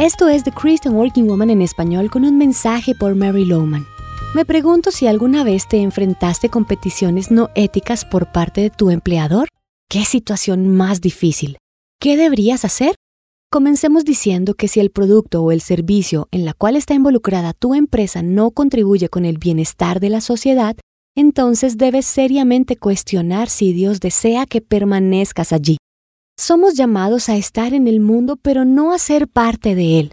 [0.00, 3.86] Esto es The Christian Working Woman en español con un mensaje por Mary Lowman.
[4.34, 8.90] Me pregunto si alguna vez te enfrentaste con peticiones no éticas por parte de tu
[8.90, 9.46] empleador.
[9.88, 11.58] ¿Qué situación más difícil?
[12.00, 12.96] ¿Qué deberías hacer?
[13.52, 17.72] Comencemos diciendo que si el producto o el servicio en la cual está involucrada tu
[17.72, 20.74] empresa no contribuye con el bienestar de la sociedad,
[21.14, 25.76] entonces debes seriamente cuestionar si Dios desea que permanezcas allí.
[26.36, 30.12] Somos llamados a estar en el mundo pero no a ser parte de él.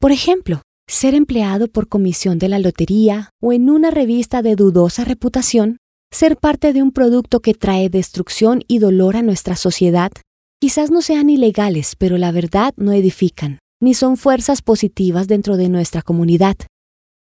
[0.00, 5.04] Por ejemplo, ser empleado por comisión de la lotería o en una revista de dudosa
[5.04, 5.76] reputación,
[6.10, 10.10] ser parte de un producto que trae destrucción y dolor a nuestra sociedad,
[10.58, 15.68] quizás no sean ilegales, pero la verdad no edifican, ni son fuerzas positivas dentro de
[15.68, 16.56] nuestra comunidad.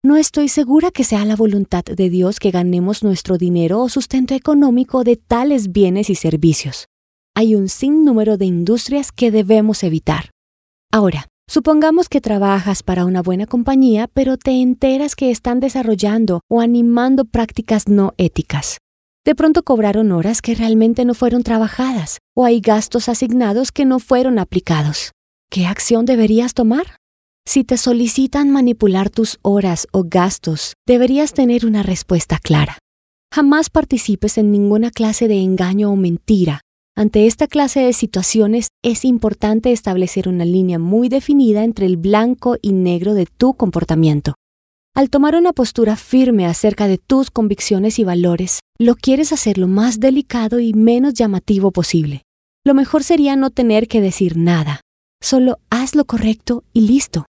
[0.01, 4.33] No estoy segura que sea la voluntad de Dios que ganemos nuestro dinero o sustento
[4.33, 6.85] económico de tales bienes y servicios
[7.39, 10.31] hay un sinnúmero de industrias que debemos evitar.
[10.91, 16.59] Ahora, supongamos que trabajas para una buena compañía, pero te enteras que están desarrollando o
[16.59, 18.79] animando prácticas no éticas.
[19.25, 23.99] De pronto cobraron horas que realmente no fueron trabajadas o hay gastos asignados que no
[23.99, 25.13] fueron aplicados.
[25.49, 26.97] ¿Qué acción deberías tomar?
[27.45, 32.79] Si te solicitan manipular tus horas o gastos, deberías tener una respuesta clara.
[33.33, 36.63] Jamás participes en ninguna clase de engaño o mentira
[36.99, 42.57] ante esta clase de situaciones es importante establecer una línea muy definida entre el blanco
[42.61, 44.33] y negro de tu comportamiento.
[44.93, 49.67] Al tomar una postura firme acerca de tus convicciones y valores, lo quieres hacer lo
[49.69, 52.23] más delicado y menos llamativo posible.
[52.65, 54.81] Lo mejor sería no tener que decir nada,
[55.23, 57.27] solo haz lo correcto y listo.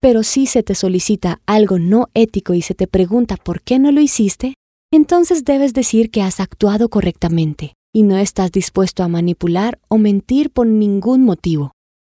[0.00, 3.92] Pero si se te solicita algo no ético y se te pregunta por qué no
[3.92, 4.54] lo hiciste,
[4.90, 10.50] entonces debes decir que has actuado correctamente y no estás dispuesto a manipular o mentir
[10.50, 11.72] por ningún motivo.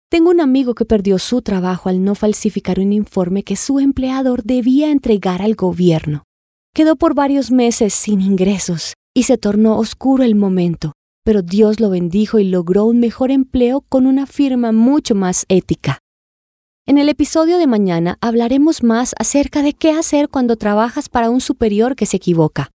[0.09, 4.43] Tengo un amigo que perdió su trabajo al no falsificar un informe que su empleador
[4.43, 6.23] debía entregar al gobierno.
[6.73, 10.93] Quedó por varios meses sin ingresos y se tornó oscuro el momento,
[11.23, 15.99] pero Dios lo bendijo y logró un mejor empleo con una firma mucho más ética.
[16.87, 21.39] En el episodio de mañana hablaremos más acerca de qué hacer cuando trabajas para un
[21.39, 22.71] superior que se equivoca.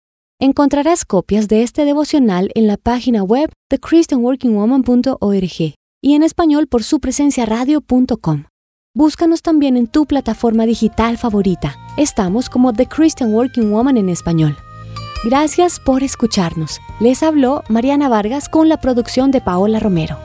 [0.43, 6.83] Encontrarás copias de este devocional en la página web de christianworkingwoman.org y en español por
[6.83, 8.45] su presencia radio.com.
[8.95, 11.77] Búscanos también en tu plataforma digital favorita.
[11.99, 14.57] Estamos como The Christian Working Woman en español.
[15.27, 16.81] Gracias por escucharnos.
[17.01, 20.17] Les habló Mariana Vargas con la producción de Paola Romero.